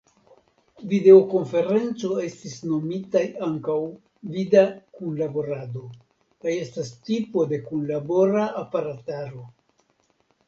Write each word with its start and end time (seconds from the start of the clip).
Videokonferenco 0.91 2.15
estis 2.27 2.53
nomitaj 2.69 3.21
ankaŭ 3.47 3.75
"vida 4.37 4.63
kunlaborado" 5.01 5.83
kaj 6.45 6.55
estas 6.65 6.91
tipo 7.09 7.43
de 7.53 7.59
kunlabora 7.67 8.47
aparataro. 8.63 9.45